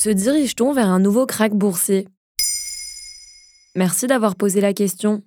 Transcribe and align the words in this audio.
Se 0.00 0.10
dirige-t-on 0.10 0.72
vers 0.72 0.86
un 0.86 1.00
nouveau 1.00 1.26
crack 1.26 1.52
boursier? 1.54 2.06
Merci 3.74 4.06
d'avoir 4.06 4.36
posé 4.36 4.60
la 4.60 4.72
question. 4.72 5.24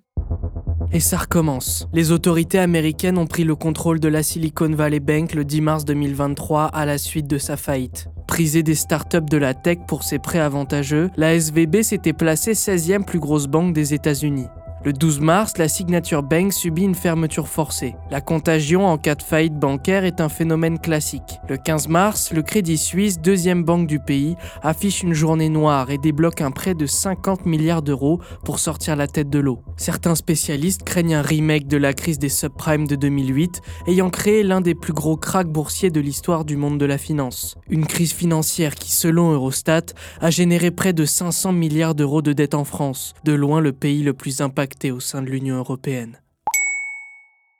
Et 0.92 0.98
ça 0.98 1.18
recommence. 1.18 1.86
Les 1.92 2.10
autorités 2.10 2.58
américaines 2.58 3.18
ont 3.18 3.26
pris 3.26 3.44
le 3.44 3.54
contrôle 3.54 4.00
de 4.00 4.08
la 4.08 4.22
Silicon 4.22 4.70
Valley 4.70 4.98
Bank 4.98 5.34
le 5.34 5.44
10 5.44 5.60
mars 5.60 5.84
2023 5.84 6.64
à 6.64 6.86
la 6.86 6.96
suite 6.96 7.26
de 7.26 7.36
sa 7.36 7.58
faillite. 7.58 8.08
Prisée 8.26 8.62
des 8.62 8.74
startups 8.74 9.28
de 9.30 9.36
la 9.36 9.52
tech 9.52 9.76
pour 9.86 10.04
ses 10.04 10.18
prêts 10.18 10.38
avantageux, 10.38 11.10
la 11.18 11.34
SVB 11.34 11.82
s'était 11.82 12.14
placée 12.14 12.52
16e 12.52 13.04
plus 13.04 13.20
grosse 13.20 13.48
banque 13.48 13.74
des 13.74 13.92
États-Unis. 13.92 14.46
Le 14.84 14.92
12 14.92 15.20
mars, 15.20 15.58
la 15.58 15.68
Signature 15.68 16.24
Bank 16.24 16.52
subit 16.52 16.82
une 16.82 16.96
fermeture 16.96 17.46
forcée. 17.46 17.94
La 18.10 18.20
contagion 18.20 18.84
en 18.84 18.98
cas 18.98 19.14
de 19.14 19.22
faillite 19.22 19.54
bancaire 19.54 20.04
est 20.04 20.20
un 20.20 20.28
phénomène 20.28 20.80
classique. 20.80 21.38
Le 21.48 21.56
15 21.56 21.86
mars, 21.86 22.32
le 22.32 22.42
Crédit 22.42 22.78
Suisse, 22.78 23.20
deuxième 23.20 23.62
banque 23.62 23.86
du 23.86 24.00
pays, 24.00 24.34
affiche 24.60 25.04
une 25.04 25.12
journée 25.12 25.50
noire 25.50 25.90
et 25.90 25.98
débloque 25.98 26.40
un 26.40 26.50
prêt 26.50 26.74
de 26.74 26.86
50 26.86 27.46
milliards 27.46 27.82
d'euros 27.82 28.20
pour 28.44 28.58
sortir 28.58 28.96
la 28.96 29.06
tête 29.06 29.30
de 29.30 29.38
l'eau. 29.38 29.62
Certains 29.76 30.16
spécialistes 30.16 30.82
craignent 30.82 31.14
un 31.14 31.22
remake 31.22 31.68
de 31.68 31.76
la 31.76 31.92
crise 31.92 32.18
des 32.18 32.28
subprimes 32.28 32.88
de 32.88 32.96
2008, 32.96 33.60
ayant 33.86 34.10
créé 34.10 34.42
l'un 34.42 34.60
des 34.60 34.74
plus 34.74 34.92
gros 34.92 35.16
cracks 35.16 35.46
boursiers 35.46 35.90
de 35.90 36.00
l'histoire 36.00 36.44
du 36.44 36.56
monde 36.56 36.78
de 36.78 36.86
la 36.86 36.98
finance. 36.98 37.56
Une 37.70 37.86
crise 37.86 38.12
financière 38.12 38.74
qui, 38.74 38.90
selon 38.90 39.30
Eurostat, 39.30 39.94
a 40.20 40.30
généré 40.30 40.72
près 40.72 40.92
de 40.92 41.04
500 41.04 41.52
milliards 41.52 41.94
d'euros 41.94 42.20
de 42.20 42.32
dettes 42.32 42.54
en 42.54 42.64
France, 42.64 43.14
de 43.22 43.32
loin 43.32 43.60
le 43.60 43.72
pays 43.72 44.02
le 44.02 44.12
plus 44.12 44.40
impacté 44.40 44.71
au 44.90 45.00
sein 45.00 45.22
de 45.22 45.30
l'Union 45.30 45.56
européenne. 45.56 46.20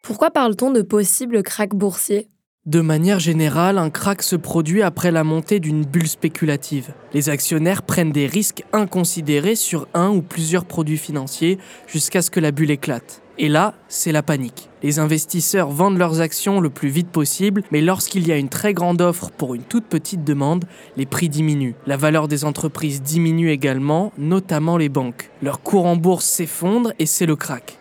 Pourquoi 0.02 0.30
parle-t-on 0.30 0.72
de 0.72 0.82
possible 0.82 1.42
crack 1.42 1.74
boursier 1.74 2.28
de 2.64 2.80
manière 2.80 3.18
générale, 3.18 3.76
un 3.76 3.90
crack 3.90 4.22
se 4.22 4.36
produit 4.36 4.82
après 4.82 5.10
la 5.10 5.24
montée 5.24 5.58
d'une 5.58 5.84
bulle 5.84 6.06
spéculative. 6.06 6.94
Les 7.12 7.28
actionnaires 7.28 7.82
prennent 7.82 8.12
des 8.12 8.28
risques 8.28 8.62
inconsidérés 8.72 9.56
sur 9.56 9.88
un 9.94 10.10
ou 10.10 10.22
plusieurs 10.22 10.64
produits 10.64 10.96
financiers 10.96 11.58
jusqu'à 11.88 12.22
ce 12.22 12.30
que 12.30 12.38
la 12.38 12.52
bulle 12.52 12.70
éclate. 12.70 13.20
Et 13.36 13.48
là, 13.48 13.74
c'est 13.88 14.12
la 14.12 14.22
panique. 14.22 14.68
Les 14.84 15.00
investisseurs 15.00 15.70
vendent 15.70 15.98
leurs 15.98 16.20
actions 16.20 16.60
le 16.60 16.70
plus 16.70 16.88
vite 16.88 17.08
possible, 17.08 17.64
mais 17.72 17.80
lorsqu'il 17.80 18.28
y 18.28 18.30
a 18.30 18.36
une 18.36 18.48
très 18.48 18.74
grande 18.74 19.00
offre 19.00 19.32
pour 19.32 19.56
une 19.56 19.64
toute 19.64 19.86
petite 19.86 20.22
demande, 20.22 20.64
les 20.96 21.06
prix 21.06 21.28
diminuent. 21.28 21.74
La 21.88 21.96
valeur 21.96 22.28
des 22.28 22.44
entreprises 22.44 23.02
diminue 23.02 23.50
également, 23.50 24.12
notamment 24.18 24.76
les 24.76 24.88
banques. 24.88 25.30
Leur 25.42 25.62
cours 25.62 25.86
en 25.86 25.96
bourse 25.96 26.26
s'effondre 26.26 26.92
et 27.00 27.06
c'est 27.06 27.26
le 27.26 27.34
crack. 27.34 27.78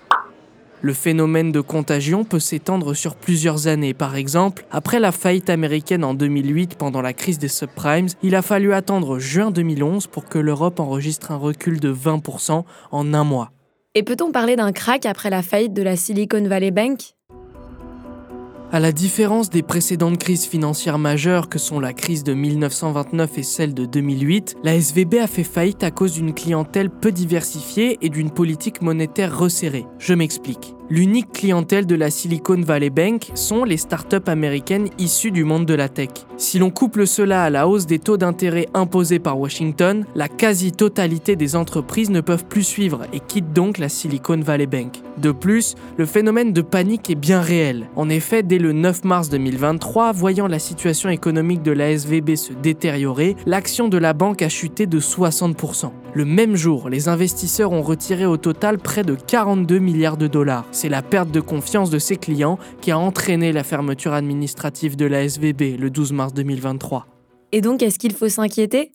Le 0.83 0.93
phénomène 0.93 1.51
de 1.51 1.61
contagion 1.61 2.23
peut 2.23 2.39
s'étendre 2.39 2.95
sur 2.95 3.15
plusieurs 3.15 3.67
années. 3.67 3.93
Par 3.93 4.15
exemple, 4.15 4.65
après 4.71 4.99
la 4.99 5.11
faillite 5.11 5.51
américaine 5.51 6.03
en 6.03 6.15
2008 6.15 6.75
pendant 6.75 7.01
la 7.01 7.13
crise 7.13 7.37
des 7.37 7.47
subprimes, 7.47 8.07
il 8.23 8.33
a 8.33 8.41
fallu 8.41 8.73
attendre 8.73 9.19
juin 9.19 9.51
2011 9.51 10.07
pour 10.07 10.25
que 10.25 10.39
l'Europe 10.39 10.79
enregistre 10.79 11.31
un 11.31 11.37
recul 11.37 11.79
de 11.79 11.93
20% 11.93 12.63
en 12.91 13.13
un 13.13 13.23
mois. 13.23 13.51
Et 13.93 14.01
peut-on 14.01 14.31
parler 14.31 14.55
d'un 14.55 14.71
crack 14.71 15.05
après 15.05 15.29
la 15.29 15.43
faillite 15.43 15.73
de 15.73 15.83
la 15.83 15.95
Silicon 15.95 16.47
Valley 16.47 16.71
Bank? 16.71 17.13
À 18.71 18.79
la 18.79 18.93
différence 18.93 19.49
des 19.49 19.63
précédentes 19.63 20.17
crises 20.17 20.45
financières 20.45 20.97
majeures 20.97 21.49
que 21.49 21.59
sont 21.59 21.81
la 21.81 21.91
crise 21.91 22.23
de 22.23 22.33
1929 22.33 23.37
et 23.37 23.43
celle 23.43 23.73
de 23.73 23.85
2008, 23.85 24.55
la 24.63 24.75
SVB 24.75 25.15
a 25.15 25.27
fait 25.27 25.43
faillite 25.43 25.83
à 25.83 25.91
cause 25.91 26.13
d'une 26.13 26.33
clientèle 26.33 26.89
peu 26.89 27.11
diversifiée 27.11 27.97
et 28.01 28.09
d'une 28.09 28.31
politique 28.31 28.81
monétaire 28.81 29.37
resserrée. 29.37 29.85
Je 29.99 30.13
m'explique. 30.13 30.73
L'unique 30.91 31.31
clientèle 31.31 31.85
de 31.85 31.95
la 31.95 32.09
Silicon 32.09 32.59
Valley 32.59 32.89
Bank 32.89 33.31
sont 33.33 33.63
les 33.63 33.77
startups 33.77 34.27
américaines 34.27 34.89
issues 34.97 35.31
du 35.31 35.45
monde 35.45 35.65
de 35.65 35.73
la 35.73 35.87
tech. 35.87 36.09
Si 36.35 36.59
l'on 36.59 36.69
couple 36.69 37.07
cela 37.07 37.45
à 37.45 37.49
la 37.49 37.65
hausse 37.65 37.85
des 37.85 37.97
taux 37.97 38.17
d'intérêt 38.17 38.67
imposés 38.73 39.19
par 39.19 39.39
Washington, 39.39 40.05
la 40.15 40.27
quasi-totalité 40.27 41.37
des 41.37 41.55
entreprises 41.55 42.09
ne 42.09 42.19
peuvent 42.19 42.43
plus 42.43 42.63
suivre 42.63 43.03
et 43.13 43.21
quittent 43.21 43.53
donc 43.53 43.77
la 43.77 43.87
Silicon 43.87 44.41
Valley 44.41 44.67
Bank. 44.67 44.97
De 45.17 45.31
plus, 45.31 45.75
le 45.95 46.05
phénomène 46.05 46.51
de 46.51 46.61
panique 46.61 47.09
est 47.09 47.15
bien 47.15 47.39
réel. 47.39 47.87
En 47.95 48.09
effet, 48.09 48.43
dès 48.43 48.59
le 48.59 48.73
9 48.73 49.05
mars 49.05 49.29
2023, 49.29 50.11
voyant 50.11 50.47
la 50.47 50.59
situation 50.59 51.07
économique 51.07 51.61
de 51.61 51.71
la 51.71 51.89
SVB 51.97 52.35
se 52.35 52.51
détériorer, 52.51 53.37
l'action 53.45 53.87
de 53.87 53.97
la 53.97 54.11
banque 54.11 54.41
a 54.41 54.49
chuté 54.49 54.87
de 54.87 54.99
60%. 54.99 55.93
Le 56.13 56.25
même 56.25 56.57
jour, 56.57 56.89
les 56.89 57.07
investisseurs 57.07 57.71
ont 57.71 57.81
retiré 57.81 58.25
au 58.25 58.35
total 58.35 58.77
près 58.79 59.03
de 59.03 59.15
42 59.15 59.79
milliards 59.79 60.17
de 60.17 60.27
dollars. 60.27 60.65
C'est 60.71 60.89
la 60.89 61.01
perte 61.01 61.31
de 61.31 61.39
confiance 61.39 61.89
de 61.89 61.99
ses 61.99 62.17
clients 62.17 62.59
qui 62.81 62.91
a 62.91 62.97
entraîné 62.97 63.53
la 63.53 63.63
fermeture 63.63 64.11
administrative 64.11 64.97
de 64.97 65.05
la 65.05 65.23
SVB 65.23 65.77
le 65.79 65.89
12 65.89 66.11
mars 66.11 66.33
2023. 66.33 67.07
Et 67.53 67.61
donc, 67.61 67.81
est-ce 67.81 67.97
qu'il 67.97 68.13
faut 68.13 68.27
s'inquiéter? 68.27 68.91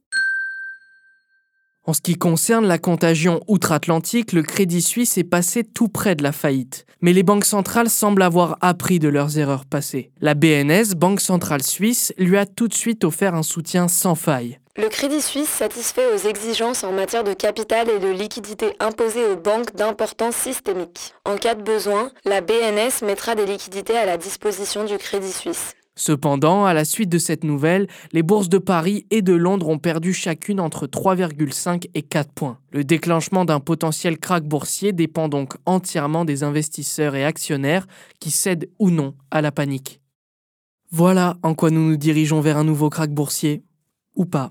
En 1.85 1.95
ce 1.95 2.03
qui 2.03 2.17
concerne 2.17 2.67
la 2.67 2.79
contagion 2.79 3.41
outre-Atlantique, 3.49 4.33
le 4.33 4.43
Crédit 4.43 4.83
Suisse 4.83 5.17
est 5.17 5.25
passé 5.25 5.65
tout 5.65 5.89
près 5.89 6.17
de 6.17 6.23
la 6.23 6.33
faillite. 6.33 6.85
Mais 7.01 7.15
les 7.15 7.23
banques 7.23 7.45
centrales 7.47 7.89
semblent 7.89 8.23
avoir 8.23 8.59
appris 8.61 8.99
de 8.99 9.09
leurs 9.09 9.39
erreurs 9.39 9.65
passées. 9.65 10.11
La 10.21 10.35
BNS, 10.35 10.95
Banque 10.97 11.21
centrale 11.21 11.63
suisse, 11.63 12.13
lui 12.19 12.37
a 12.37 12.45
tout 12.45 12.69
de 12.69 12.75
suite 12.75 13.05
offert 13.05 13.35
un 13.35 13.43
soutien 13.43 13.89
sans 13.89 14.17
faille. 14.17 14.59
Le 14.79 14.91
Crédit 14.91 15.23
Suisse 15.23 15.49
satisfait 15.49 16.05
aux 16.15 16.29
exigences 16.29 16.85
en 16.85 16.93
matière 16.93 17.25
de 17.25 17.33
capital 17.33 17.89
et 17.89 17.99
de 17.99 18.09
liquidité 18.09 18.75
imposées 18.79 19.25
aux 19.25 19.37
banques 19.37 19.75
d'importance 19.75 20.37
systémique. 20.37 21.15
En 21.25 21.37
cas 21.37 21.55
de 21.55 21.63
besoin, 21.63 22.11
la 22.27 22.43
BNS 22.43 23.03
mettra 23.03 23.35
des 23.35 23.47
liquidités 23.47 23.97
à 23.97 24.05
la 24.05 24.19
disposition 24.19 24.85
du 24.85 24.99
Crédit 24.99 25.33
Suisse. 25.33 25.73
Cependant, 25.95 26.67
à 26.67 26.75
la 26.75 26.85
suite 26.85 27.09
de 27.09 27.17
cette 27.17 27.43
nouvelle, 27.43 27.87
les 28.13 28.23
bourses 28.23 28.51
de 28.51 28.59
Paris 28.59 29.07
et 29.11 29.23
de 29.23 29.33
Londres 29.33 29.71
ont 29.71 29.79
perdu 29.79 30.13
chacune 30.13 30.61
entre 30.61 30.87
3,5 30.87 31.89
et 31.95 32.03
4 32.03 32.31
points. 32.35 32.59
Le 32.71 32.85
déclenchement 32.85 33.47
d'un 33.47 33.61
potentiel 33.61 34.19
krach 34.19 34.43
boursier 34.43 34.93
dépend 34.93 35.31
donc 35.31 35.55
entièrement 35.65 36.27
des 36.27 36.43
investisseurs 36.43 37.15
et 37.15 37.25
actionnaires 37.25 37.87
qui 38.21 38.31
cèdent 38.31 38.69
ou 38.79 38.91
non 38.91 39.15
à 39.31 39.41
la 39.41 39.53
panique. 39.53 40.03
Voilà 40.91 41.39
en 41.43 41.55
quoi 41.55 41.71
nous 41.71 41.89
nous 41.89 41.97
dirigeons 41.97 42.43
vers 42.43 42.59
un 42.59 42.65
nouveau 42.65 42.91
krach 42.91 43.09
boursier. 43.09 43.63
Ou 44.17 44.27
pas. 44.27 44.51